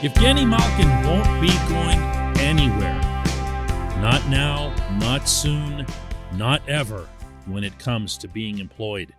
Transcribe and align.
Evgeni 0.00 0.48
Malkin 0.48 0.88
won't 1.06 1.42
be 1.42 1.50
going 1.68 1.98
anywhere. 2.40 2.98
Not 4.00 4.26
now, 4.30 4.74
not 4.98 5.28
soon, 5.28 5.84
not 6.32 6.66
ever 6.66 7.06
when 7.44 7.64
it 7.64 7.78
comes 7.78 8.16
to 8.16 8.28
being 8.28 8.60
employed 8.60 9.12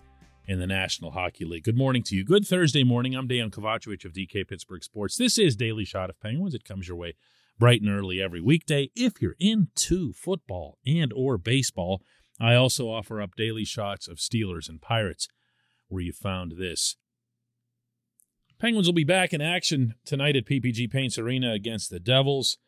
in 0.47 0.59
the 0.59 0.65
National 0.65 1.11
Hockey 1.11 1.45
League. 1.45 1.65
Good 1.65 1.77
morning 1.77 2.01
to 2.05 2.15
you. 2.15 2.25
Good 2.25 2.47
Thursday 2.47 2.83
morning. 2.83 3.13
I'm 3.13 3.27
Dan 3.27 3.51
Kovacevic 3.51 4.05
of 4.05 4.13
DK 4.13 4.47
Pittsburgh 4.47 4.83
Sports. 4.83 5.17
This 5.17 5.37
is 5.37 5.55
Daily 5.55 5.85
Shot 5.85 6.09
of 6.09 6.19
Penguins. 6.19 6.55
It 6.55 6.65
comes 6.65 6.87
your 6.87 6.97
way 6.97 7.13
bright 7.59 7.83
and 7.83 7.91
early 7.91 8.19
every 8.19 8.41
weekday. 8.41 8.89
If 8.95 9.21
you're 9.21 9.35
into 9.39 10.13
football 10.13 10.79
and 10.83 11.13
or 11.13 11.37
baseball, 11.37 12.01
I 12.39 12.55
also 12.55 12.89
offer 12.89 13.21
up 13.21 13.35
daily 13.35 13.65
shots 13.65 14.07
of 14.07 14.17
Steelers 14.17 14.67
and 14.67 14.81
Pirates 14.81 15.27
where 15.89 16.01
you 16.01 16.11
found 16.11 16.53
this. 16.57 16.95
Penguins 18.61 18.87
will 18.87 18.93
be 18.93 19.03
back 19.03 19.33
in 19.33 19.41
action 19.41 19.95
tonight 20.05 20.35
at 20.35 20.45
PPG 20.45 20.91
Paints 20.91 21.17
Arena 21.17 21.51
against 21.51 21.89
the 21.89 21.99
Devils, 21.99 22.59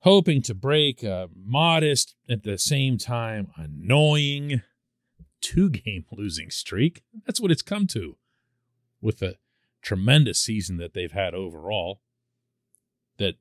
hoping 0.00 0.42
to 0.42 0.56
break 0.56 1.04
a 1.04 1.28
modest, 1.36 2.16
at 2.28 2.42
the 2.42 2.58
same 2.58 2.98
time, 2.98 3.52
annoying 3.56 4.60
two 5.40 5.70
game 5.70 6.04
losing 6.12 6.50
streak. 6.50 7.04
That's 7.24 7.40
what 7.40 7.52
it's 7.52 7.62
come 7.62 7.86
to 7.88 8.16
with 9.00 9.20
the 9.20 9.36
tremendous 9.82 10.40
season 10.40 10.78
that 10.78 10.94
they've 10.94 11.12
had 11.12 11.32
overall. 11.32 12.00
That 13.18 13.34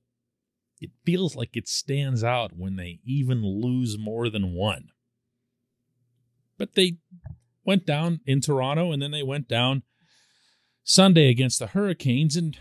it 0.80 0.92
feels 1.04 1.36
like 1.36 1.58
it 1.58 1.68
stands 1.68 2.24
out 2.24 2.56
when 2.56 2.76
they 2.76 3.00
even 3.04 3.44
lose 3.44 3.98
more 3.98 4.30
than 4.30 4.54
one. 4.54 4.90
But 6.60 6.76
they 6.76 6.98
went 7.66 7.88
down 7.88 8.20
in 8.28 8.42
Toronto 8.42 8.92
and 8.92 9.02
then 9.02 9.10
they 9.10 9.24
went 9.24 9.48
down 9.48 9.82
Sunday 10.84 11.30
against 11.30 11.60
the 11.60 11.68
Hurricanes. 11.68 12.36
And 12.36 12.58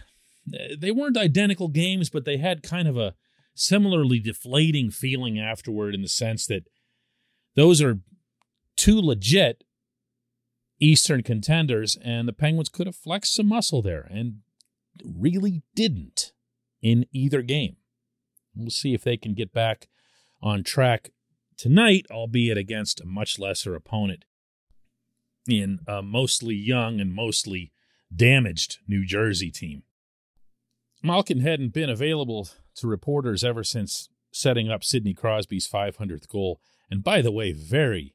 uh, 0.52 0.74
they 0.78 0.90
weren't 0.90 1.16
identical 1.16 1.68
games, 1.68 2.10
but 2.10 2.24
they 2.24 2.38
had 2.38 2.62
kind 2.62 2.88
of 2.88 2.96
a 2.96 3.14
similarly 3.54 4.20
deflating 4.20 4.90
feeling 4.90 5.38
afterward 5.38 5.94
in 5.94 6.02
the 6.02 6.08
sense 6.08 6.46
that 6.46 6.64
those 7.56 7.82
are 7.82 8.00
two 8.76 9.00
legit 9.00 9.64
Eastern 10.82 11.22
contenders, 11.22 11.98
and 12.02 12.26
the 12.26 12.32
Penguins 12.32 12.70
could 12.70 12.86
have 12.86 12.96
flexed 12.96 13.34
some 13.34 13.46
muscle 13.46 13.82
there 13.82 14.08
and 14.10 14.36
really 15.04 15.62
didn't 15.74 16.32
in 16.80 17.04
either 17.12 17.42
game. 17.42 17.76
We'll 18.56 18.70
see 18.70 18.94
if 18.94 19.02
they 19.02 19.18
can 19.18 19.34
get 19.34 19.52
back 19.52 19.88
on 20.42 20.64
track 20.64 21.10
tonight, 21.58 22.06
albeit 22.10 22.56
against 22.56 23.00
a 23.00 23.06
much 23.06 23.38
lesser 23.38 23.74
opponent 23.74 24.24
in 25.46 25.80
a 25.86 26.02
mostly 26.02 26.54
young 26.54 26.98
and 26.98 27.14
mostly 27.14 27.72
damaged 28.14 28.78
New 28.86 29.04
Jersey 29.04 29.50
team. 29.50 29.82
Malkin 31.02 31.40
hadn't 31.40 31.72
been 31.72 31.90
available 31.90 32.48
to 32.76 32.86
reporters 32.86 33.42
ever 33.42 33.64
since 33.64 34.08
setting 34.32 34.70
up 34.70 34.84
Sidney 34.84 35.14
Crosby's 35.14 35.68
500th 35.68 36.28
goal, 36.28 36.60
and 36.90 37.02
by 37.02 37.22
the 37.22 37.32
way, 37.32 37.52
very 37.52 38.14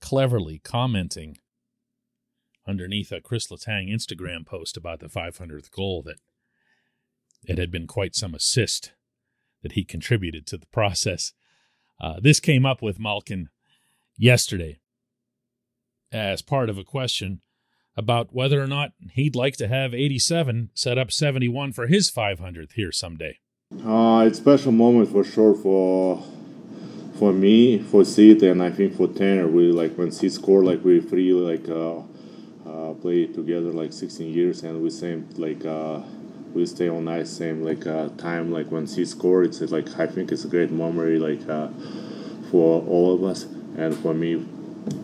cleverly 0.00 0.60
commenting 0.60 1.38
underneath 2.66 3.12
a 3.12 3.20
Chris 3.20 3.48
Letang 3.48 3.92
Instagram 3.92 4.46
post 4.46 4.76
about 4.76 5.00
the 5.00 5.08
500th 5.08 5.70
goal 5.70 6.02
that 6.02 6.18
it 7.44 7.58
had 7.58 7.70
been 7.70 7.86
quite 7.86 8.14
some 8.14 8.34
assist 8.34 8.92
that 9.62 9.72
he 9.72 9.84
contributed 9.84 10.46
to 10.46 10.56
the 10.58 10.66
process. 10.66 11.32
Uh, 12.00 12.20
this 12.20 12.40
came 12.40 12.64
up 12.64 12.82
with 12.82 13.00
Malkin 13.00 13.48
yesterday 14.16 14.78
as 16.12 16.42
part 16.42 16.70
of 16.70 16.78
a 16.78 16.84
question 16.84 17.40
about 17.98 18.32
whether 18.32 18.62
or 18.62 18.68
not 18.68 18.92
he'd 19.14 19.34
like 19.34 19.56
to 19.56 19.66
have 19.66 19.92
87 19.92 20.70
set 20.72 20.96
up 20.96 21.10
71 21.10 21.72
for 21.72 21.88
his 21.88 22.08
500th 22.10 22.72
here 22.74 22.92
someday. 22.92 23.40
Uh, 23.84 24.24
it's 24.24 24.38
special 24.38 24.70
moment 24.70 25.10
for 25.10 25.24
sure 25.24 25.54
for 25.54 26.22
for 27.18 27.32
me, 27.32 27.80
for 27.80 28.04
Sid, 28.04 28.44
and 28.44 28.62
I 28.62 28.70
think 28.70 28.96
for 28.96 29.08
Tanner. 29.08 29.48
We 29.48 29.72
like 29.72 29.98
when 29.98 30.12
Sid 30.12 30.32
scored, 30.32 30.64
like 30.64 30.84
we 30.84 31.00
three 31.00 31.32
like 31.32 31.68
uh, 31.68 31.98
uh, 32.64 32.94
played 32.94 33.34
together 33.34 33.72
like 33.72 33.92
16 33.92 34.32
years, 34.32 34.62
and 34.62 34.80
we 34.80 34.90
same 34.90 35.28
like 35.36 35.64
uh, 35.66 36.00
we 36.54 36.64
stay 36.66 36.88
on 36.88 37.08
ice 37.08 37.30
same 37.30 37.64
like 37.64 37.84
uh, 37.88 38.10
time 38.10 38.52
like 38.52 38.70
when 38.70 38.86
Sid 38.86 39.08
scored. 39.08 39.46
It's 39.46 39.60
like 39.60 39.98
I 39.98 40.06
think 40.06 40.30
it's 40.30 40.44
a 40.44 40.48
great 40.48 40.70
memory 40.70 41.18
like 41.18 41.46
uh, 41.48 41.68
for 42.52 42.82
all 42.82 43.12
of 43.12 43.24
us, 43.24 43.42
and 43.76 43.96
for 43.96 44.14
me, 44.14 44.46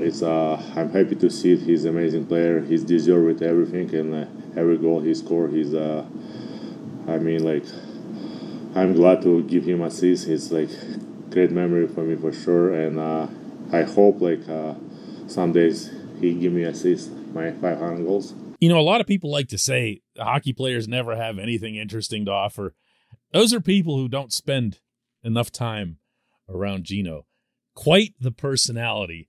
it's 0.00 0.22
uh, 0.22 0.62
I'm 0.76 0.90
happy 0.90 1.14
to 1.16 1.30
see 1.30 1.52
it. 1.52 1.60
He's 1.60 1.84
an 1.84 1.96
amazing 1.96 2.26
player. 2.26 2.60
He's 2.60 2.84
deserved 2.84 3.42
everything 3.42 3.94
and 3.94 4.14
uh, 4.14 4.26
every 4.56 4.78
goal 4.78 5.00
he 5.00 5.14
scored. 5.14 5.52
He's 5.52 5.74
uh, 5.74 6.04
I 7.08 7.18
mean 7.18 7.44
like 7.44 7.64
I'm 8.74 8.94
glad 8.94 9.22
to 9.22 9.42
give 9.44 9.64
him 9.64 9.82
assist. 9.82 10.28
It's 10.28 10.50
like 10.50 10.70
great 11.30 11.50
memory 11.50 11.86
for 11.86 12.02
me 12.02 12.16
for 12.16 12.32
sure, 12.32 12.74
and 12.74 12.98
uh, 12.98 13.26
I 13.72 13.82
hope 13.82 14.20
like 14.20 14.48
uh, 14.48 14.74
some 15.26 15.52
days 15.52 15.92
he 16.20 16.34
give 16.34 16.52
me 16.52 16.64
assist 16.64 17.10
my 17.32 17.52
500 17.52 18.04
goals. 18.04 18.34
You 18.60 18.68
know, 18.68 18.78
a 18.78 18.82
lot 18.82 19.00
of 19.00 19.06
people 19.06 19.30
like 19.30 19.48
to 19.48 19.58
say 19.58 20.02
hockey 20.18 20.52
players 20.52 20.88
never 20.88 21.16
have 21.16 21.38
anything 21.38 21.76
interesting 21.76 22.24
to 22.24 22.30
offer. 22.30 22.74
Those 23.32 23.52
are 23.52 23.60
people 23.60 23.96
who 23.96 24.08
don't 24.08 24.32
spend 24.32 24.80
enough 25.22 25.50
time 25.50 25.98
around 26.48 26.84
Gino. 26.84 27.26
Quite 27.74 28.14
the 28.20 28.30
personality 28.30 29.28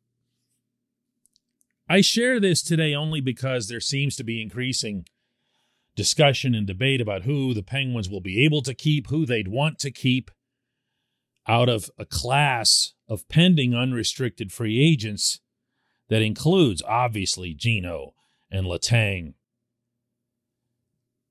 I 1.91 1.99
share 1.99 2.39
this 2.39 2.61
today 2.61 2.95
only 2.95 3.19
because 3.19 3.67
there 3.67 3.81
seems 3.81 4.15
to 4.15 4.23
be 4.23 4.41
increasing 4.41 5.05
discussion 5.93 6.55
and 6.55 6.65
debate 6.65 7.01
about 7.01 7.23
who 7.23 7.53
the 7.53 7.63
Penguins 7.63 8.09
will 8.09 8.21
be 8.21 8.45
able 8.45 8.61
to 8.61 8.73
keep, 8.73 9.09
who 9.09 9.25
they'd 9.25 9.49
want 9.49 9.77
to 9.79 9.91
keep 9.91 10.31
out 11.49 11.67
of 11.67 11.91
a 11.97 12.05
class 12.05 12.93
of 13.09 13.27
pending 13.27 13.75
unrestricted 13.75 14.53
free 14.53 14.81
agents 14.81 15.41
that 16.07 16.21
includes, 16.21 16.81
obviously, 16.87 17.53
Gino 17.53 18.13
and 18.49 18.65
Letang, 18.65 19.33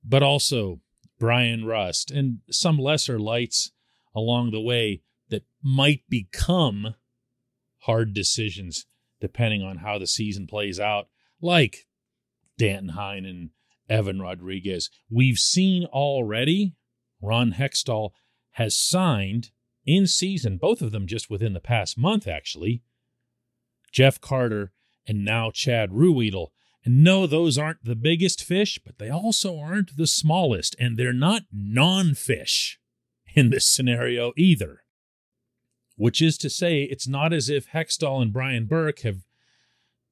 but 0.03 0.21
also 0.21 0.79
Bryan 1.17 1.65
Rust 1.65 2.11
and 2.11 2.41
some 2.51 2.77
lesser 2.77 3.17
lights 3.17 3.71
along 4.13 4.51
the 4.51 4.61
way 4.61 5.01
that 5.29 5.41
might 5.63 6.03
become 6.07 6.93
hard 7.79 8.13
decisions 8.13 8.85
depending 9.21 9.61
on 9.61 9.77
how 9.77 9.97
the 9.97 10.07
season 10.07 10.47
plays 10.47 10.79
out, 10.79 11.07
like 11.41 11.87
Danton 12.57 12.95
Heinen 12.95 13.29
and 13.29 13.49
Evan 13.89 14.19
Rodrigues. 14.19 14.89
We've 15.09 15.37
seen 15.37 15.85
already 15.85 16.75
Ron 17.21 17.53
Hextall 17.53 18.11
has 18.51 18.77
signed 18.77 19.51
in 19.85 20.07
season, 20.07 20.57
both 20.57 20.81
of 20.81 20.91
them 20.91 21.07
just 21.07 21.29
within 21.29 21.53
the 21.53 21.59
past 21.59 21.97
month, 21.97 22.27
actually, 22.27 22.83
Jeff 23.91 24.19
Carter 24.19 24.71
and 25.07 25.25
now 25.25 25.51
Chad 25.51 25.91
Ruhwedel. 25.91 26.47
And 26.83 27.03
no, 27.03 27.27
those 27.27 27.57
aren't 27.57 27.83
the 27.83 27.95
biggest 27.95 28.43
fish, 28.43 28.79
but 28.83 28.97
they 28.97 29.09
also 29.09 29.59
aren't 29.59 29.97
the 29.97 30.07
smallest, 30.07 30.75
and 30.79 30.97
they're 30.97 31.13
not 31.13 31.43
non 31.51 32.15
fish 32.15 32.79
in 33.35 33.49
this 33.49 33.67
scenario 33.67 34.33
either 34.35 34.80
which 36.01 36.19
is 36.19 36.35
to 36.35 36.49
say, 36.49 36.81
it's 36.81 37.07
not 37.07 37.31
as 37.31 37.47
if 37.47 37.69
Hextall 37.69 38.23
and 38.23 38.33
Brian 38.33 38.65
Burke 38.65 39.01
have 39.01 39.19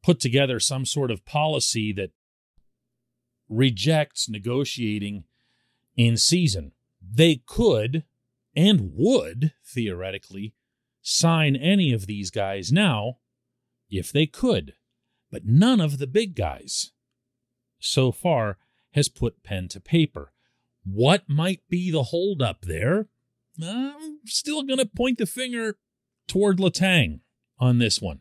put 0.04 0.20
together 0.20 0.60
some 0.60 0.86
sort 0.86 1.10
of 1.10 1.26
policy 1.26 1.92
that 1.94 2.12
rejects 3.50 4.30
negotiating 4.30 5.24
in 5.98 6.16
season. 6.16 6.74
They 7.02 7.42
could 7.44 8.04
and 8.56 8.92
would, 8.94 9.54
theoretically, 9.66 10.54
sign 11.02 11.56
any 11.56 11.92
of 11.92 12.06
these 12.06 12.30
guys 12.30 12.72
now 12.72 13.18
if 13.90 14.12
they 14.12 14.28
could, 14.28 14.74
but 15.32 15.48
none 15.48 15.82
of 15.82 15.98
the 15.98 16.06
big 16.06 16.36
guys 16.36 16.92
so 17.80 18.12
far 18.12 18.60
has 18.92 19.10
put 19.10 19.42
pen 19.42 19.68
to 19.70 19.80
paper. 19.80 20.34
What 20.84 21.28
might 21.28 21.68
be 21.68 21.90
the 21.90 22.04
holdup 22.04 22.62
there? 22.62 23.08
I'm 23.64 24.20
still 24.26 24.64
going 24.64 24.80
to 24.80 24.86
point 24.86 25.18
the 25.18 25.26
finger 25.26 25.78
toward 26.28 26.58
Letang 26.58 27.22
on 27.60 27.80
this 27.80 28.02
one. 28.02 28.20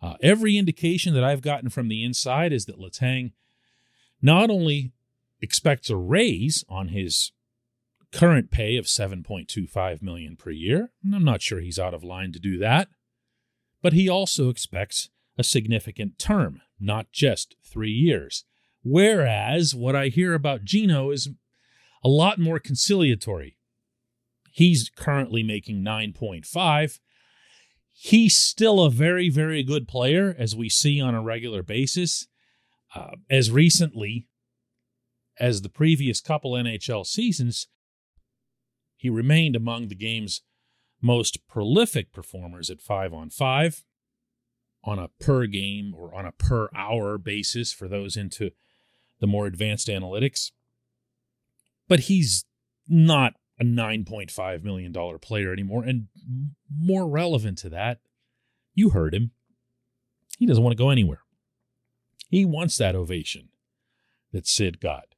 Uh, 0.00 0.14
every 0.22 0.56
indication 0.56 1.14
that 1.14 1.24
I've 1.24 1.42
gotten 1.42 1.70
from 1.70 1.88
the 1.88 2.02
inside 2.02 2.52
is 2.52 2.66
that 2.66 2.78
Letang 2.78 3.32
not 4.20 4.50
only 4.50 4.92
expects 5.40 5.90
a 5.90 5.96
raise 5.96 6.64
on 6.68 6.88
his 6.88 7.32
current 8.12 8.50
pay 8.50 8.76
of 8.76 8.84
7.25 8.84 10.02
million 10.02 10.36
per 10.36 10.50
year. 10.50 10.90
And 11.02 11.14
I'm 11.14 11.24
not 11.24 11.42
sure 11.42 11.60
he's 11.60 11.78
out 11.78 11.94
of 11.94 12.04
line 12.04 12.32
to 12.32 12.38
do 12.38 12.58
that. 12.58 12.88
But 13.80 13.94
he 13.94 14.08
also 14.08 14.48
expects 14.48 15.08
a 15.36 15.42
significant 15.42 16.18
term, 16.18 16.60
not 16.78 17.10
just 17.10 17.56
3 17.64 17.90
years. 17.90 18.44
Whereas 18.84 19.74
what 19.74 19.96
I 19.96 20.08
hear 20.08 20.34
about 20.34 20.64
Gino 20.64 21.10
is 21.10 21.30
a 22.04 22.08
lot 22.08 22.38
more 22.38 22.58
conciliatory. 22.58 23.56
He's 24.52 24.90
currently 24.94 25.42
making 25.42 25.82
9.5. 25.82 27.00
He's 27.90 28.36
still 28.36 28.80
a 28.80 28.90
very, 28.90 29.30
very 29.30 29.62
good 29.62 29.88
player, 29.88 30.36
as 30.38 30.54
we 30.54 30.68
see 30.68 31.00
on 31.00 31.14
a 31.14 31.22
regular 31.22 31.62
basis. 31.62 32.26
Uh, 32.94 33.12
as 33.30 33.50
recently 33.50 34.28
as 35.40 35.62
the 35.62 35.70
previous 35.70 36.20
couple 36.20 36.52
NHL 36.52 37.06
seasons, 37.06 37.66
he 38.94 39.08
remained 39.08 39.56
among 39.56 39.88
the 39.88 39.94
game's 39.94 40.42
most 41.00 41.48
prolific 41.48 42.12
performers 42.12 42.68
at 42.68 42.80
five 42.80 43.14
on 43.14 43.30
five 43.30 43.82
on 44.84 44.98
a 44.98 45.08
per 45.18 45.46
game 45.46 45.94
or 45.96 46.14
on 46.14 46.26
a 46.26 46.32
per 46.32 46.68
hour 46.76 47.16
basis 47.16 47.72
for 47.72 47.88
those 47.88 48.16
into 48.16 48.50
the 49.20 49.26
more 49.26 49.46
advanced 49.46 49.88
analytics. 49.88 50.50
But 51.88 52.00
he's 52.00 52.44
not 52.86 53.34
a 53.62 53.64
$9.5 53.64 54.64
million 54.64 54.92
player 55.20 55.52
anymore. 55.52 55.84
And 55.84 56.08
more 56.68 57.08
relevant 57.08 57.58
to 57.58 57.68
that, 57.70 58.00
you 58.74 58.90
heard 58.90 59.14
him. 59.14 59.30
He 60.38 60.46
doesn't 60.46 60.62
want 60.62 60.76
to 60.76 60.82
go 60.82 60.90
anywhere. 60.90 61.20
He 62.28 62.44
wants 62.44 62.76
that 62.78 62.96
ovation 62.96 63.50
that 64.32 64.48
Sid 64.48 64.80
got. 64.80 65.14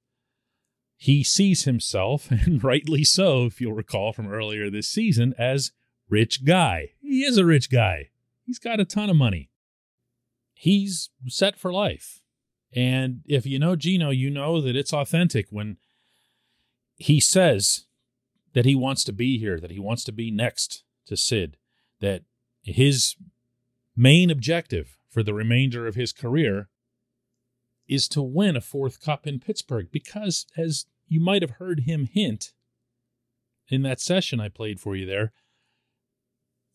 He 0.97 1.25
sees 1.25 1.65
himself, 1.65 2.31
and 2.31 2.63
rightly 2.63 3.05
so, 3.05 3.47
if 3.47 3.61
you'll 3.61 3.73
recall 3.73 4.13
from 4.13 4.31
earlier 4.31 4.69
this 4.69 4.89
season, 4.89 5.35
as 5.39 5.73
rich 6.09 6.45
guy. 6.45 6.91
He 7.01 7.25
is 7.25 7.39
a 7.39 7.47
rich 7.47 7.71
guy. 7.71 8.11
He's 8.45 8.59
got 8.59 8.81
a 8.81 8.85
ton 8.85 9.09
of 9.09 9.17
money. 9.17 9.49
He's 10.53 11.09
set 11.29 11.59
for 11.59 11.73
life. 11.73 12.21
And 12.77 13.21
if 13.25 13.47
you 13.47 13.59
know 13.59 13.77
Gino, 13.77 14.11
you 14.11 14.29
know 14.29 14.61
that 14.61 14.77
it's 14.77 14.93
authentic 14.93 15.47
when 15.51 15.79
he 16.97 17.21
says 17.21 17.87
that 18.55 18.65
he 18.65 18.75
wants 18.75 19.05
to 19.05 19.13
be 19.13 19.39
here, 19.39 19.61
that 19.61 19.71
he 19.71 19.79
wants 19.79 20.05
to 20.05 20.13
be 20.13 20.31
next 20.31 20.85
to 21.07 21.17
Sid, 21.17 21.57
that 22.01 22.23
his 22.63 23.17
main 23.97 24.31
objective 24.31 24.97
for 25.11 25.23
the 25.23 25.35
remainder 25.35 25.87
of 25.87 25.95
his 25.95 26.13
career 26.13 26.69
is 27.87 28.09
to 28.09 28.23
win 28.23 28.57
a 28.57 28.61
fourth 28.61 29.01
cup 29.01 29.27
in 29.27 29.39
Pittsburgh 29.39 29.89
because, 29.93 30.47
as 30.57 30.87
you 31.07 31.21
might 31.21 31.43
have 31.43 31.53
heard 31.53 31.81
him 31.81 32.07
hint 32.07 32.53
in 33.69 33.83
that 33.83 34.01
session 34.01 34.41
I 34.41 34.49
played 34.49 34.81
for 34.81 34.97
you 34.97 35.05
there, 35.05 35.33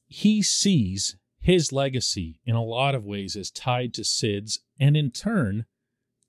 he 0.08 0.42
sees 0.42 1.18
his 1.40 1.72
legacy 1.72 2.40
in 2.46 2.56
a 2.56 2.64
lot 2.64 2.96
of 2.96 3.06
ways 3.06 3.36
as 3.36 3.52
tied 3.52 3.94
to 3.96 4.04
Sid's 4.04 4.60
and 4.80 4.96
in 4.96 5.12
turn 5.12 5.66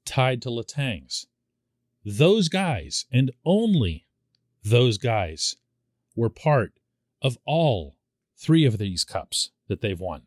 tied 0.05 0.41
to 0.43 0.51
Letang's. 0.51 1.27
Those 2.05 2.49
guys, 2.49 3.07
and 3.13 3.31
only 3.45 4.07
those 4.63 4.99
guys, 4.99 5.57
were 6.15 6.31
part 6.31 6.73
of 7.23 7.39
all 7.45 7.97
three 8.37 8.65
of 8.65 8.79
these 8.79 9.05
cups 9.05 9.51
that 9.69 9.81
they've 9.81 10.01
won. 10.01 10.23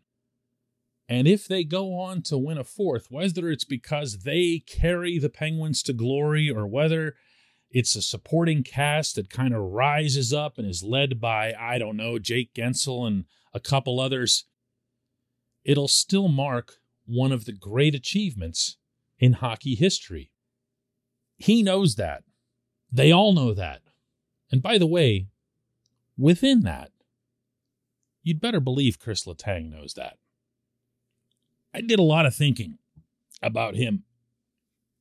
And 1.10 1.28
if 1.28 1.48
they 1.48 1.64
go 1.64 1.94
on 2.00 2.22
to 2.24 2.38
win 2.38 2.58
a 2.58 2.64
fourth, 2.64 3.12
whether 3.12 3.52
it's 3.52 3.66
because 3.66 4.20
they 4.20 4.64
carry 4.66 5.20
the 5.20 5.30
Penguins 5.30 5.84
to 5.84 5.94
glory 5.94 6.50
or 6.50 6.66
whether 6.66 7.16
it's 7.70 7.96
a 7.96 8.02
supporting 8.02 8.64
cast 8.64 9.16
that 9.16 9.30
kind 9.30 9.54
of 9.54 9.62
rises 9.62 10.34
up 10.34 10.58
and 10.58 10.68
is 10.68 10.82
led 10.82 11.20
by, 11.20 11.54
I 11.60 11.78
don't 11.78 11.98
know, 11.98 12.18
Jake 12.20 12.54
Guentzel 12.54 13.06
and 13.06 13.26
a 13.54 13.60
couple 13.60 14.00
others, 14.00 14.46
it'll 15.64 15.88
still 15.88 16.28
mark 16.28 16.78
one 17.06 17.32
of 17.32 17.46
the 17.46 17.52
great 17.52 17.94
achievements 17.94 18.78
in 19.20 19.34
hockey 19.34 19.76
history. 19.76 20.32
He 21.38 21.62
knows 21.62 21.96
that. 21.96 22.24
They 22.92 23.12
all 23.12 23.34
know 23.34 23.54
that. 23.54 23.83
And 24.54 24.62
by 24.62 24.78
the 24.78 24.86
way, 24.86 25.30
within 26.16 26.62
that, 26.62 26.92
you'd 28.22 28.40
better 28.40 28.60
believe 28.60 29.00
Chris 29.00 29.26
Letang 29.26 29.72
knows 29.72 29.96
that. 29.96 30.20
I 31.74 31.82
did 31.82 31.98
a 31.98 32.04
lot 32.04 32.28
of 32.28 32.36
thinking 32.36 32.78
about 33.42 33.74
him 33.74 34.04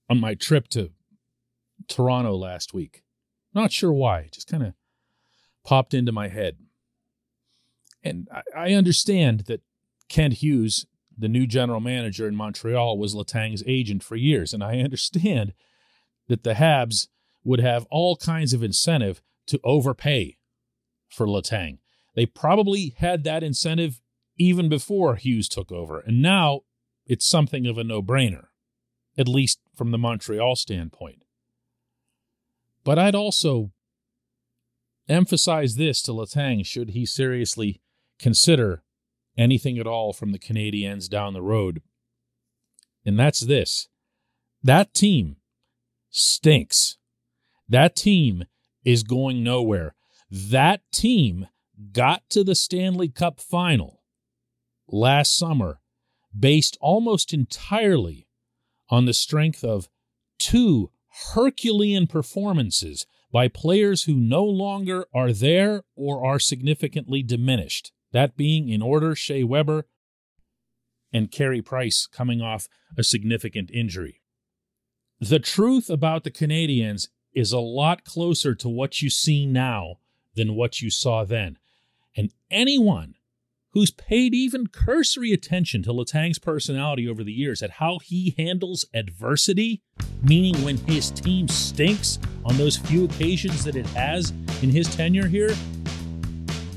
on 0.08 0.18
my 0.18 0.32
trip 0.32 0.68
to 0.68 0.92
Toronto 1.86 2.34
last 2.34 2.72
week. 2.72 3.02
Not 3.52 3.72
sure 3.72 3.92
why, 3.92 4.30
just 4.32 4.48
kind 4.48 4.62
of 4.62 4.72
popped 5.66 5.92
into 5.92 6.12
my 6.12 6.28
head. 6.28 6.56
And 8.02 8.28
I, 8.32 8.70
I 8.70 8.72
understand 8.72 9.40
that 9.48 9.60
Kent 10.08 10.32
Hughes, 10.38 10.86
the 11.14 11.28
new 11.28 11.46
general 11.46 11.80
manager 11.80 12.26
in 12.26 12.36
Montreal, 12.36 12.96
was 12.96 13.14
Letang's 13.14 13.62
agent 13.66 14.02
for 14.02 14.16
years. 14.16 14.54
And 14.54 14.64
I 14.64 14.78
understand 14.78 15.52
that 16.28 16.42
the 16.42 16.54
Habs 16.54 17.08
would 17.44 17.60
have 17.60 17.86
all 17.90 18.16
kinds 18.16 18.54
of 18.54 18.62
incentive 18.62 19.20
to 19.46 19.60
overpay 19.64 20.38
for 21.08 21.26
Letang. 21.26 21.78
They 22.14 22.26
probably 22.26 22.94
had 22.98 23.24
that 23.24 23.42
incentive 23.42 24.00
even 24.36 24.68
before 24.68 25.16
Hughes 25.16 25.48
took 25.48 25.70
over. 25.70 26.00
And 26.00 26.22
now 26.22 26.60
it's 27.06 27.28
something 27.28 27.66
of 27.66 27.78
a 27.78 27.84
no 27.84 28.02
brainer, 28.02 28.46
at 29.16 29.28
least 29.28 29.60
from 29.74 29.90
the 29.90 29.98
Montreal 29.98 30.56
standpoint. 30.56 31.24
But 32.84 32.98
I'd 32.98 33.14
also 33.14 33.72
emphasize 35.08 35.76
this 35.76 36.02
to 36.02 36.12
Letang 36.12 36.64
should 36.64 36.90
he 36.90 37.06
seriously 37.06 37.80
consider 38.18 38.82
anything 39.36 39.78
at 39.78 39.86
all 39.86 40.12
from 40.12 40.32
the 40.32 40.38
Canadiens 40.38 41.08
down 41.08 41.32
the 41.32 41.42
road. 41.42 41.82
And 43.04 43.18
that's 43.18 43.40
this 43.40 43.88
that 44.62 44.94
team 44.94 45.36
stinks. 46.10 46.98
That 47.68 47.96
team 47.96 48.44
is 48.84 49.02
going 49.02 49.42
nowhere. 49.42 49.94
That 50.30 50.80
team 50.92 51.46
got 51.92 52.22
to 52.30 52.44
the 52.44 52.54
Stanley 52.54 53.08
Cup 53.08 53.40
final 53.40 54.02
last 54.88 55.36
summer 55.36 55.80
based 56.38 56.76
almost 56.80 57.32
entirely 57.32 58.28
on 58.88 59.04
the 59.04 59.14
strength 59.14 59.64
of 59.64 59.88
two 60.38 60.90
Herculean 61.34 62.06
performances 62.06 63.06
by 63.30 63.48
players 63.48 64.04
who 64.04 64.14
no 64.14 64.44
longer 64.44 65.06
are 65.14 65.32
there 65.32 65.84
or 65.94 66.24
are 66.24 66.38
significantly 66.38 67.22
diminished. 67.22 67.92
That 68.12 68.36
being 68.36 68.68
in 68.68 68.82
order 68.82 69.14
Shea 69.14 69.44
Weber 69.44 69.86
and 71.12 71.30
Carey 71.30 71.62
Price 71.62 72.06
coming 72.06 72.40
off 72.40 72.68
a 72.96 73.02
significant 73.02 73.70
injury. 73.72 74.20
The 75.20 75.38
truth 75.38 75.88
about 75.88 76.24
the 76.24 76.30
Canadiens 76.30 77.08
is 77.34 77.52
a 77.52 77.60
lot 77.60 78.04
closer 78.04 78.54
to 78.54 78.68
what 78.68 79.00
you 79.02 79.10
see 79.10 79.46
now 79.46 79.96
than 80.34 80.54
what 80.54 80.80
you 80.80 80.90
saw 80.90 81.24
then. 81.24 81.58
And 82.16 82.32
anyone 82.50 83.14
who's 83.70 83.90
paid 83.90 84.34
even 84.34 84.66
cursory 84.66 85.32
attention 85.32 85.82
to 85.82 85.92
Letang's 85.92 86.38
personality 86.38 87.08
over 87.08 87.24
the 87.24 87.32
years 87.32 87.62
at 87.62 87.70
how 87.70 87.98
he 87.98 88.34
handles 88.36 88.84
adversity, 88.92 89.82
meaning 90.22 90.62
when 90.62 90.76
his 90.76 91.10
team 91.10 91.48
stinks 91.48 92.18
on 92.44 92.56
those 92.58 92.76
few 92.76 93.04
occasions 93.04 93.64
that 93.64 93.76
it 93.76 93.86
has 93.86 94.30
in 94.62 94.68
his 94.68 94.94
tenure 94.94 95.26
here, 95.26 95.54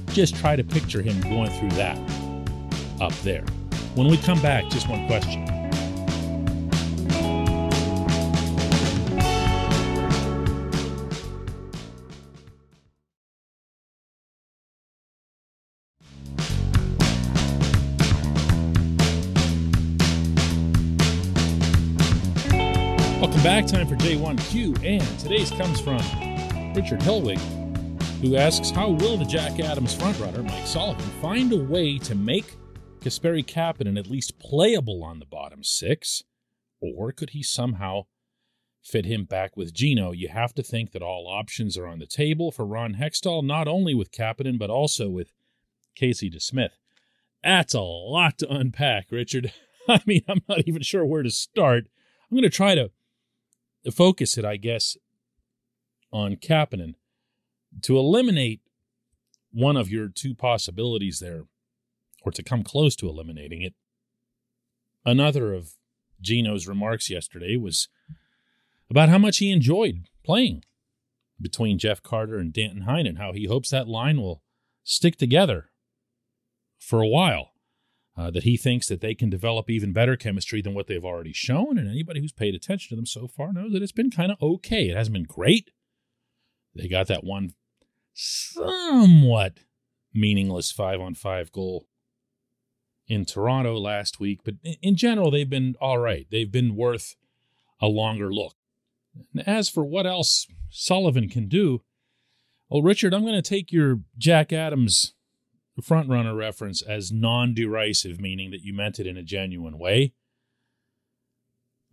just 0.09 0.35
try 0.37 0.55
to 0.55 0.63
picture 0.63 1.01
him 1.01 1.19
going 1.21 1.51
through 1.51 1.71
that 1.71 1.97
up 3.01 3.13
there. 3.23 3.43
When 3.95 4.07
we 4.07 4.17
come 4.17 4.41
back, 4.41 4.69
just 4.69 4.87
one 4.87 5.05
question. 5.07 5.54
Today's 25.25 25.49
comes 25.49 25.81
from 25.81 25.97
Richard 26.75 26.99
Helwig, 26.99 27.39
who 28.21 28.35
asks 28.35 28.69
How 28.69 28.91
will 28.91 29.17
the 29.17 29.25
Jack 29.25 29.59
Adams 29.59 29.95
frontrunner, 29.95 30.43
Mike 30.43 30.67
Sullivan, 30.67 31.03
find 31.19 31.51
a 31.51 31.57
way 31.57 31.97
to 31.97 32.13
make 32.13 32.55
Kasperi 32.99 33.43
Kapanen 33.43 33.97
at 33.97 34.05
least 34.05 34.37
playable 34.37 35.03
on 35.03 35.17
the 35.17 35.25
bottom 35.25 35.63
six? 35.63 36.21
Or 36.79 37.11
could 37.11 37.31
he 37.31 37.41
somehow 37.41 38.03
fit 38.83 39.05
him 39.05 39.23
back 39.23 39.57
with 39.57 39.73
Gino? 39.73 40.11
You 40.11 40.27
have 40.27 40.53
to 40.53 40.61
think 40.61 40.91
that 40.91 41.01
all 41.01 41.27
options 41.27 41.75
are 41.75 41.87
on 41.87 41.97
the 41.97 42.05
table 42.05 42.51
for 42.51 42.63
Ron 42.63 42.93
Hextall, 42.93 43.43
not 43.43 43.67
only 43.67 43.95
with 43.95 44.11
Kapanen, 44.11 44.59
but 44.59 44.69
also 44.69 45.09
with 45.09 45.33
Casey 45.95 46.29
DeSmith. 46.29 46.77
That's 47.43 47.73
a 47.73 47.81
lot 47.81 48.37
to 48.37 48.53
unpack, 48.53 49.07
Richard. 49.09 49.51
I 49.89 50.01
mean, 50.05 50.21
I'm 50.27 50.43
not 50.47 50.67
even 50.67 50.83
sure 50.83 51.03
where 51.03 51.23
to 51.23 51.31
start. 51.31 51.87
I'm 52.29 52.37
going 52.37 52.43
to 52.43 52.55
try 52.55 52.75
to 52.75 52.91
focus 53.91 54.37
it, 54.37 54.45
I 54.45 54.57
guess, 54.57 54.97
on 56.15 56.37
Kapanen. 56.37 56.95
to 57.81 57.97
eliminate 57.97 58.61
one 59.51 59.75
of 59.75 59.89
your 59.89 60.07
two 60.07 60.33
possibilities 60.33 61.19
there, 61.19 61.43
or 62.23 62.31
to 62.31 62.41
come 62.41 62.63
close 62.63 62.95
to 62.95 63.09
eliminating 63.09 63.61
it, 63.61 63.73
another 65.05 65.53
of 65.53 65.73
Gino's 66.21 66.69
remarks 66.69 67.09
yesterday 67.09 67.57
was 67.57 67.89
about 68.89 69.09
how 69.09 69.17
much 69.17 69.39
he 69.39 69.51
enjoyed 69.51 70.07
playing 70.23 70.63
between 71.41 71.77
Jeff 71.77 72.01
Carter 72.01 72.37
and 72.37 72.53
Danton 72.53 72.83
Heinen, 72.83 73.17
how 73.17 73.33
he 73.33 73.47
hopes 73.47 73.69
that 73.71 73.89
line 73.89 74.21
will 74.21 74.41
stick 74.85 75.17
together 75.17 75.69
for 76.79 77.01
a 77.01 77.07
while. 77.07 77.51
Uh, 78.17 78.31
that 78.31 78.43
he 78.43 78.55
thinks 78.55 78.87
that 78.87 79.01
they 79.01 79.13
can 79.13 79.29
develop 79.29 79.69
even 79.69 79.91
better 79.91 80.15
chemistry 80.15 80.61
than 80.61 80.73
what 80.73 80.87
they've 80.87 81.03
already 81.03 81.33
shown, 81.33 81.77
and 81.77 81.89
anybody 81.89 82.21
who's 82.21 82.31
paid 82.31 82.55
attention 82.55 82.87
to 82.87 82.95
them 82.95 83.05
so 83.05 83.27
far 83.27 83.51
knows 83.51 83.73
that 83.73 83.83
it's 83.83 83.91
been 83.91 84.09
kind 84.09 84.31
of 84.31 84.41
okay. 84.41 84.87
It 84.87 84.95
hasn't 84.95 85.13
been 85.13 85.23
great. 85.23 85.71
They 86.75 86.87
got 86.87 87.07
that 87.07 87.23
one 87.23 87.53
somewhat 88.13 89.59
meaningless 90.13 90.71
five 90.71 90.99
on 90.99 91.15
five 91.15 91.51
goal 91.51 91.87
in 93.07 93.25
Toronto 93.25 93.77
last 93.77 94.19
week, 94.19 94.41
but 94.43 94.55
in 94.81 94.95
general, 94.95 95.29
they've 95.29 95.49
been 95.49 95.75
all 95.79 95.99
right. 95.99 96.27
They've 96.29 96.51
been 96.51 96.75
worth 96.75 97.15
a 97.79 97.87
longer 97.87 98.33
look. 98.33 98.55
As 99.45 99.69
for 99.69 99.83
what 99.85 100.05
else 100.05 100.47
Sullivan 100.69 101.29
can 101.29 101.47
do, 101.47 101.81
well, 102.69 102.81
Richard, 102.81 103.13
I'm 103.13 103.21
going 103.21 103.35
to 103.35 103.41
take 103.41 103.71
your 103.71 103.99
Jack 104.17 104.51
Adams 104.51 105.13
frontrunner 105.81 106.35
reference 106.35 106.81
as 106.81 107.11
non 107.11 107.53
derisive, 107.53 108.19
meaning 108.19 108.51
that 108.51 108.63
you 108.63 108.73
meant 108.73 108.99
it 108.99 109.07
in 109.07 109.17
a 109.17 109.23
genuine 109.23 109.77
way, 109.77 110.13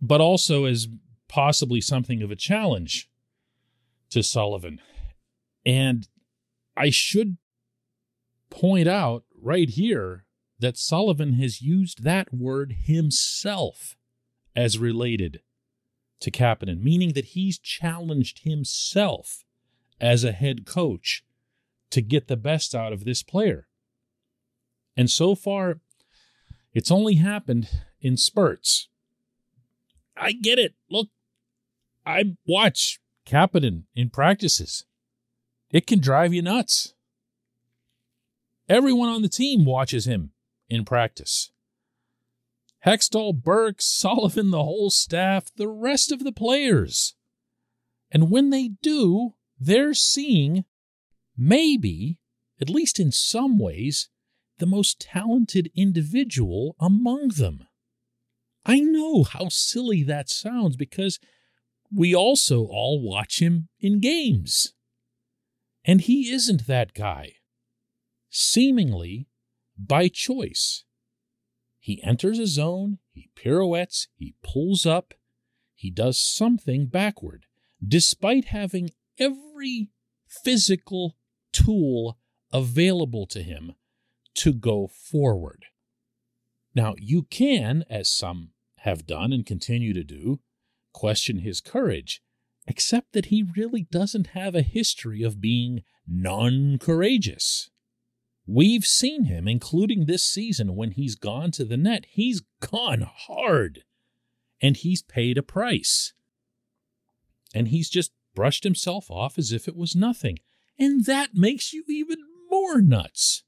but 0.01 0.19
also 0.19 0.65
as 0.65 0.87
possibly 1.27 1.79
something 1.79 2.23
of 2.23 2.31
a 2.31 2.35
challenge 2.35 3.09
to 4.13 4.23
Sullivan. 4.23 4.79
And 5.65 6.07
I 6.77 6.89
should 6.89 7.37
point 8.49 8.87
out 8.87 9.23
right 9.35 9.69
here 9.69 10.25
that 10.59 10.77
Sullivan 10.77 11.33
has 11.33 11.61
used 11.61 12.03
that 12.03 12.33
word 12.33 12.75
himself 12.85 13.95
as 14.55 14.77
related 14.77 15.41
to 16.21 16.31
Kapanen, 16.31 16.81
meaning 16.81 17.13
that 17.13 17.25
he's 17.25 17.59
challenged 17.59 18.43
himself 18.43 19.43
as 19.99 20.23
a 20.23 20.31
head 20.31 20.65
coach 20.65 21.23
to 21.89 22.01
get 22.01 22.27
the 22.27 22.37
best 22.37 22.73
out 22.73 22.93
of 22.93 23.05
this 23.05 23.23
player. 23.23 23.67
And 24.95 25.09
so 25.09 25.35
far, 25.35 25.79
it's 26.73 26.91
only 26.91 27.15
happened 27.15 27.69
in 27.99 28.17
spurts. 28.17 28.89
I 30.15 30.33
get 30.33 30.59
it. 30.59 30.75
Look, 30.89 31.09
I 32.05 32.35
watch 32.47 32.99
Kapanen 33.25 33.83
in 33.95 34.09
practices. 34.09 34.85
It 35.69 35.87
can 35.87 35.99
drive 35.99 36.33
you 36.33 36.41
nuts. 36.41 36.93
Everyone 38.69 39.09
on 39.09 39.21
the 39.21 39.29
team 39.29 39.65
watches 39.65 40.05
him 40.05 40.31
in 40.69 40.85
practice. 40.85 41.51
Hextall, 42.85 43.33
Burke, 43.33 43.77
Sullivan, 43.81 44.51
the 44.51 44.63
whole 44.63 44.89
staff, 44.89 45.45
the 45.55 45.67
rest 45.67 46.11
of 46.11 46.23
the 46.23 46.31
players. 46.31 47.15
And 48.11 48.29
when 48.29 48.51
they 48.51 48.69
do, 48.81 49.33
they're 49.59 49.93
seeing, 49.93 50.65
maybe, 51.37 52.19
at 52.61 52.69
least 52.69 52.99
in 52.99 53.11
some 53.11 53.57
ways, 53.57 54.09
the 54.59 54.65
most 54.65 55.01
talented 55.01 55.71
individual 55.75 56.75
among 56.79 57.29
them. 57.29 57.65
I 58.65 58.79
know 58.79 59.23
how 59.23 59.49
silly 59.49 60.03
that 60.03 60.29
sounds 60.29 60.75
because 60.77 61.19
we 61.95 62.15
also 62.15 62.65
all 62.65 63.01
watch 63.01 63.39
him 63.39 63.69
in 63.79 63.99
games. 63.99 64.73
And 65.85 66.01
he 66.01 66.31
isn't 66.31 66.67
that 66.67 66.93
guy. 66.93 67.33
Seemingly 68.29 69.27
by 69.77 70.07
choice. 70.07 70.85
He 71.79 72.01
enters 72.01 72.39
a 72.39 72.47
zone, 72.47 72.99
he 73.11 73.29
pirouettes, 73.35 74.07
he 74.15 74.35
pulls 74.41 74.85
up, 74.85 75.13
he 75.75 75.91
does 75.91 76.17
something 76.19 76.87
backward, 76.87 77.45
despite 77.85 78.45
having 78.45 78.91
every 79.19 79.89
physical 80.27 81.17
tool 81.51 82.17
available 82.53 83.27
to 83.27 83.43
him 83.43 83.73
to 84.35 84.53
go 84.53 84.87
forward. 84.87 85.65
Now, 86.73 86.95
you 86.97 87.23
can, 87.23 87.83
as 87.89 88.09
some 88.09 88.51
have 88.77 89.05
done 89.05 89.33
and 89.33 89.45
continue 89.45 89.93
to 89.93 90.03
do, 90.03 90.39
question 90.93 91.39
his 91.39 91.61
courage, 91.61 92.21
except 92.67 93.13
that 93.13 93.25
he 93.25 93.45
really 93.55 93.87
doesn't 93.91 94.27
have 94.27 94.55
a 94.55 94.61
history 94.61 95.23
of 95.23 95.41
being 95.41 95.83
non 96.07 96.77
courageous. 96.79 97.69
We've 98.45 98.85
seen 98.85 99.25
him, 99.25 99.47
including 99.47 100.05
this 100.05 100.23
season 100.23 100.75
when 100.75 100.91
he's 100.91 101.15
gone 101.15 101.51
to 101.51 101.65
the 101.65 101.77
net. 101.77 102.05
He's 102.09 102.41
gone 102.59 103.07
hard 103.09 103.83
and 104.61 104.75
he's 104.75 105.01
paid 105.01 105.37
a 105.37 105.43
price. 105.43 106.13
And 107.55 107.69
he's 107.69 107.89
just 107.89 108.11
brushed 108.35 108.63
himself 108.63 109.09
off 109.09 109.37
as 109.37 109.51
if 109.51 109.67
it 109.67 109.75
was 109.75 109.95
nothing. 109.95 110.39
And 110.77 111.05
that 111.05 111.35
makes 111.35 111.71
you 111.71 111.83
even 111.87 112.17
more 112.49 112.81
nuts 112.81 113.43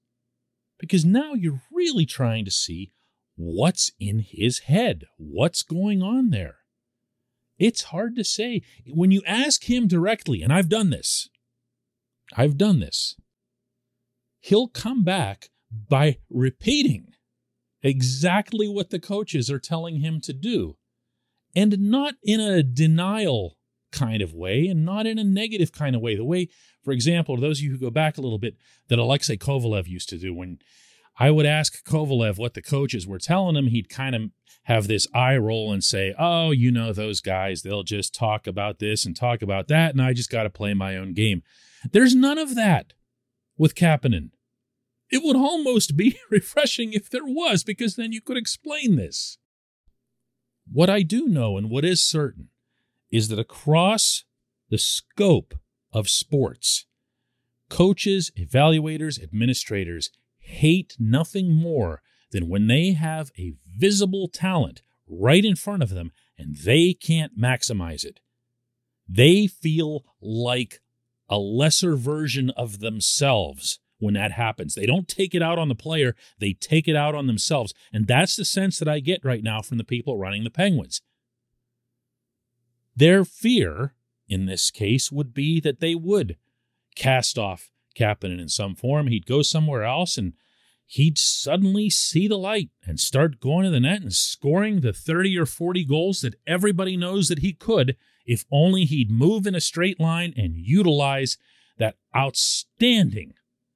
because 0.80 1.06
now 1.06 1.34
you're 1.34 1.64
really 1.72 2.06
trying 2.06 2.46
to 2.46 2.52
see 2.52 2.92
what's 3.36 3.92
in 4.00 4.20
his 4.20 4.60
head, 4.60 5.06
what's 5.18 5.64
going 5.64 6.02
on 6.02 6.30
there. 6.30 6.58
It's 7.58 7.84
hard 7.84 8.16
to 8.16 8.24
say. 8.24 8.62
When 8.88 9.12
you 9.12 9.22
ask 9.26 9.70
him 9.70 9.88
directly, 9.88 10.42
and 10.42 10.52
I've 10.52 10.70
done 10.70 10.90
this, 10.90 11.30
I've 12.36 12.58
done 12.58 12.80
this, 12.80 13.16
he'll 14.40 14.68
come 14.68 15.04
back 15.04 15.50
by 15.72 16.18
repeating 16.30 17.14
exactly 17.82 18.68
what 18.68 18.90
the 18.90 19.00
coaches 19.00 19.50
are 19.50 19.60
telling 19.60 20.02
him 20.02 20.20
to 20.22 20.34
do. 20.34 20.78
And 21.56 21.80
not 21.80 22.16
in 22.24 22.40
a 22.40 22.64
denial 22.64 23.58
kind 23.92 24.22
of 24.22 24.34
way 24.34 24.68
and 24.68 24.84
not 24.84 25.06
in 25.06 25.18
a 25.18 25.24
negative 25.24 25.72
kind 25.72 25.96
of 25.96 26.02
way. 26.02 26.16
The 26.16 26.26
way, 26.26 26.50
for 26.84 26.92
example, 26.92 27.38
those 27.38 27.60
of 27.60 27.64
you 27.64 27.72
who 27.72 27.78
go 27.78 27.90
back 27.90 28.18
a 28.18 28.22
little 28.22 28.40
bit, 28.40 28.58
that 28.90 29.00
Alexei 29.00 29.38
Kovalev 29.38 29.88
used 29.88 30.10
to 30.10 30.18
do 30.18 30.34
when 30.34 30.60
I 31.18 31.32
would 31.32 31.46
ask 31.46 31.86
Kovalev 31.86 32.38
what 32.38 32.54
the 32.54 32.62
coaches 32.62 33.08
were 33.08 33.20
telling 33.20 33.56
him, 33.56 33.68
he'd 33.68 33.90
kind 33.90 34.16
of 34.16 34.22
have 34.64 34.88
this 34.88 35.08
eye 35.14 35.38
roll 35.38 35.72
and 35.72 35.84
say, 35.84 36.14
Oh, 36.20 36.52
you 36.52 36.72
know, 36.72 36.92
those 36.92 37.22
guys, 37.22 37.62
they'll 37.62 37.84
just 37.84 38.14
talk 38.14 38.48
about 38.48 38.80
this 38.80 39.06
and 39.06 39.16
talk 39.16 39.42
about 39.42 39.68
that, 39.70 39.92
and 39.94 40.02
I 40.02 40.14
just 40.14 40.30
got 40.30 40.44
to 40.44 40.50
play 40.50 40.74
my 40.74 40.98
own 40.98 41.14
game. 41.14 41.44
There's 41.92 42.16
none 42.16 42.38
of 42.38 42.56
that 42.56 42.94
with 43.58 43.76
Kapanen. 43.76 44.32
It 45.12 45.22
would 45.24 45.36
almost 45.36 45.96
be 45.96 46.18
refreshing 46.30 46.94
if 46.94 47.10
there 47.10 47.26
was, 47.26 47.64
because 47.64 47.96
then 47.96 48.12
you 48.12 48.22
could 48.22 48.38
explain 48.38 48.96
this. 48.96 49.38
What 50.72 50.90
I 50.90 51.04
do 51.04 51.28
know 51.28 51.58
and 51.58 51.70
what 51.70 51.86
is 51.86 52.04
certain 52.04 52.50
is 53.12 53.28
that 53.30 53.40
across 53.40 54.26
the 54.70 54.80
scope 54.80 55.54
of 55.94 56.10
sports, 56.10 56.86
coaches, 57.70 58.32
evaluators, 58.38 59.22
administrators 59.22 60.10
hate 60.46 60.96
nothing 61.00 61.54
more 61.54 62.02
than 62.32 62.48
when 62.48 62.68
they 62.68 62.92
have 62.92 63.32
a 63.38 63.54
visible 63.78 64.28
talent 64.28 64.82
right 65.08 65.44
in 65.44 65.56
front 65.56 65.84
of 65.84 65.90
them 65.90 66.12
and 66.38 66.58
they 66.58 66.94
can't 66.94 67.40
maximize 67.40 68.04
it. 68.04 68.20
They 69.08 69.48
feel 69.48 70.04
like 70.22 70.82
a 71.30 71.38
lesser 71.38 71.96
version 71.96 72.50
of 72.52 72.80
themselves 72.80 73.80
when 74.00 74.14
that 74.16 74.34
happens. 74.34 74.76
They 74.76 74.86
don't 74.86 75.08
take 75.08 75.34
it 75.34 75.42
out 75.42 75.58
on 75.58 75.70
the 75.70 75.76
player, 75.76 76.16
they 76.40 76.54
take 76.54 76.88
it 76.88 76.96
out 76.96 77.16
on 77.16 77.28
themselves. 77.28 77.74
And 77.94 78.08
that's 78.08 78.36
the 78.36 78.46
sense 78.46 78.78
that 78.80 78.88
I 78.88 79.00
get 79.00 79.24
right 79.24 79.44
now 79.44 79.62
from 79.62 79.78
the 79.78 79.84
people 79.84 80.18
running 80.18 80.44
the 80.44 80.50
Penguins. 80.50 81.02
Their 82.96 83.26
fear, 83.26 83.94
in 84.28 84.46
this 84.46 84.72
case, 84.72 85.12
would 85.12 85.34
be 85.34 85.60
that 85.60 85.80
they 85.80 85.96
would 85.96 86.38
cast 86.96 87.38
off 87.38 87.72
Kapanen 87.98 88.40
in 88.40 88.50
some 88.50 88.76
form. 88.76 89.08
He'd 89.08 89.26
go 89.26 89.42
somewhere 89.42 89.84
else 89.84 90.18
and 90.18 90.34
he'd 90.86 91.18
suddenly 91.18 91.90
see 91.90 92.28
the 92.28 92.38
light 92.38 92.70
and 92.86 93.00
start 93.00 93.40
going 93.40 93.66
to 93.66 93.72
the 93.72 93.80
net 93.80 94.02
and 94.02 94.14
scoring 94.14 94.82
the 94.82 94.94
30 94.94 95.38
or 95.38 95.46
40 95.46 95.86
goals 95.86 96.22
that 96.22 96.36
everybody 96.46 96.96
knows 96.98 97.28
that 97.30 97.40
he 97.40 97.54
could 97.54 97.96
if 98.26 98.46
only 98.52 98.86
he'd 98.86 99.12
move 99.12 99.46
in 99.46 99.56
a 99.56 99.62
straight 99.62 100.00
line 100.00 100.34
and 100.36 100.56
utilize 100.56 101.38
that 101.78 101.96
outstanding, 102.16 103.34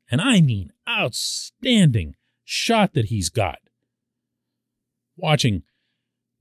and 0.09 0.21
I 0.21 0.41
mean 0.41 0.71
outstanding, 0.87 2.15
shot 2.43 2.93
that 2.93 3.05
he's 3.05 3.29
got. 3.29 3.59
Watching 5.15 5.63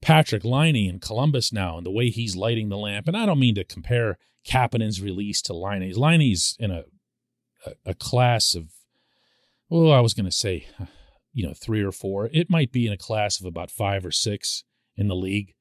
Patrik 0.02 0.44
Laine 0.44 0.88
in 0.88 1.00
Columbus 1.00 1.52
now 1.52 1.76
and 1.76 1.84
the 1.84 1.90
way 1.90 2.10
he's 2.10 2.36
lighting 2.36 2.68
the 2.68 2.78
lamp. 2.78 3.08
And 3.08 3.16
I 3.16 3.26
don't 3.26 3.40
mean 3.40 3.56
to 3.56 3.64
compare 3.64 4.18
Kapanen's 4.46 5.02
release 5.02 5.42
to 5.42 5.52
Laine's. 5.52 5.98
Laine's 5.98 6.56
in 6.58 6.70
a, 6.70 6.84
a, 7.84 7.94
class 7.94 8.54
of, 8.54 8.70
well, 9.68 9.92
I 9.92 10.00
was 10.00 10.14
going 10.14 10.26
to 10.26 10.32
say, 10.32 10.66
you 11.32 11.46
know, 11.46 11.54
three 11.54 11.82
or 11.82 11.92
four. 11.92 12.28
It 12.32 12.50
might 12.50 12.72
be 12.72 12.86
in 12.86 12.92
a 12.92 12.98
class 12.98 13.40
of 13.40 13.46
about 13.46 13.70
five 13.70 14.04
or 14.04 14.10
six 14.10 14.64
in 14.96 15.08
the 15.08 15.16
league 15.16 15.54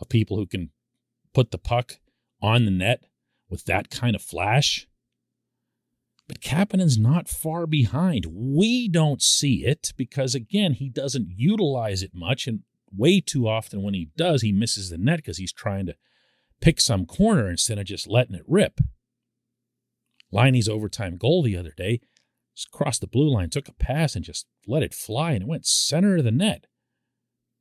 of 0.00 0.08
people 0.08 0.36
who 0.36 0.46
can 0.46 0.70
put 1.34 1.50
the 1.50 1.58
puck 1.58 1.98
on 2.40 2.64
the 2.64 2.70
net 2.70 3.04
with 3.48 3.64
that 3.64 3.90
kind 3.90 4.16
of 4.16 4.22
flash. 4.22 4.86
But 6.28 6.40
Kapanen's 6.40 6.98
not 6.98 7.28
far 7.28 7.66
behind. 7.66 8.26
We 8.30 8.88
don't 8.88 9.20
see 9.20 9.64
it 9.64 9.92
because, 9.96 10.34
again, 10.34 10.74
he 10.74 10.88
doesn't 10.88 11.28
utilize 11.28 12.02
it 12.02 12.12
much. 12.14 12.46
And 12.46 12.60
way 12.96 13.20
too 13.20 13.48
often 13.48 13.82
when 13.82 13.94
he 13.94 14.10
does, 14.16 14.42
he 14.42 14.52
misses 14.52 14.90
the 14.90 14.98
net 14.98 15.18
because 15.18 15.38
he's 15.38 15.52
trying 15.52 15.86
to 15.86 15.94
pick 16.60 16.80
some 16.80 17.06
corner 17.06 17.50
instead 17.50 17.78
of 17.78 17.84
just 17.84 18.08
letting 18.08 18.34
it 18.34 18.44
rip. 18.46 18.80
Laine's 20.32 20.68
overtime 20.68 21.16
goal 21.16 21.42
the 21.42 21.56
other 21.56 21.72
day 21.76 22.00
just 22.54 22.70
crossed 22.70 23.00
the 23.00 23.06
blue 23.06 23.32
line, 23.32 23.50
took 23.50 23.68
a 23.68 23.72
pass, 23.72 24.14
and 24.14 24.24
just 24.24 24.46
let 24.66 24.82
it 24.82 24.94
fly, 24.94 25.32
and 25.32 25.42
it 25.42 25.48
went 25.48 25.66
center 25.66 26.16
of 26.16 26.24
the 26.24 26.30
net. 26.30 26.66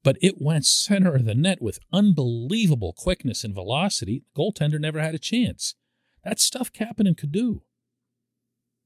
But 0.04 0.18
it 0.22 0.42
went 0.42 0.66
center 0.66 1.16
of 1.16 1.25
the 1.25 1.36
net 1.36 1.62
with 1.62 1.80
unbelievable 1.94 2.94
quickness 2.98 3.44
and 3.44 3.54
velocity. 3.54 4.24
The 4.34 4.42
goaltender 4.42 4.80
never 4.80 5.00
had 5.00 5.16
a 5.16 5.20
chance. 5.20 5.75
That's 6.24 6.44
stuff 6.44 6.74
Kapanen 6.74 7.18
could 7.18 7.32
do. 7.32 7.63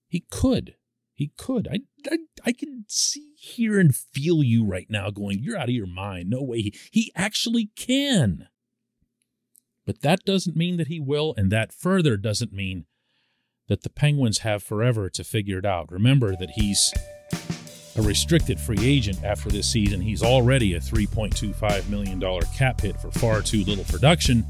He 0.08 0.26
could. 0.30 0.76
He 1.14 1.32
could. 1.38 1.68
I, 1.70 1.80
I, 2.12 2.18
I 2.46 2.52
can 2.52 2.86
see, 2.88 3.34
hear, 3.38 3.80
and 3.80 3.96
feel 3.96 4.44
you 4.44 4.66
right 4.66 4.88
now 4.90 5.10
going, 5.10 5.40
You're 5.42 5.58
out 5.58 5.70
of 5.70 5.76
your 5.76 5.88
mind. 5.88 6.30
No 6.30 6.44
way. 6.44 6.62
He, 6.62 6.76
he 6.92 7.12
actually 7.16 7.72
can. 7.76 8.50
But 9.86 10.02
that 10.02 10.26
doesn't 10.26 10.58
mean 10.58 10.78
that 10.78 10.88
he 10.88 11.00
will, 11.00 11.34
and 11.38 11.52
that 11.52 11.74
further 11.74 12.18
doesn't 12.18 12.52
mean 12.52 12.86
that 13.68 13.84
the 13.84 13.90
Penguins 13.90 14.40
have 14.40 14.64
forever 14.64 15.10
to 15.10 15.24
figure 15.24 15.60
it 15.60 15.66
out. 15.66 15.92
Remember 15.92 16.36
that 16.36 16.52
he's 16.52 16.94
a 17.98 18.02
restricted 18.02 18.60
free 18.60 18.78
agent 18.82 19.24
after 19.24 19.50
this 19.50 19.72
season. 19.72 20.02
He's 20.02 20.22
already 20.22 20.74
a 20.74 20.80
$3.25 20.80 21.90
million 21.90 22.22
cap 22.56 22.82
hit 22.82 23.00
for 23.00 23.12
far 23.12 23.42
too 23.42 23.64
little 23.64 23.86
production. 23.86 24.46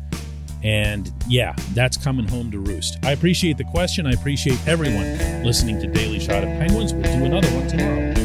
And 0.63 1.12
yeah, 1.27 1.53
that's 1.74 1.95
coming 1.95 2.27
home 2.27 2.50
to 2.51 2.60
roost. 2.60 2.98
I 3.03 3.12
appreciate 3.12 3.57
the 3.57 3.65
question. 3.65 4.07
I 4.07 4.13
appreciate 4.13 4.60
everyone 4.67 5.43
listening 5.43 5.79
to 5.81 5.88
Daily 5.88 6.19
Shot 6.19 6.43
of 6.43 6.50
Penguins. 6.57 6.93
We'll 6.93 7.03
do 7.03 7.25
another 7.25 7.50
one 7.50 7.67
tomorrow. 7.67 8.25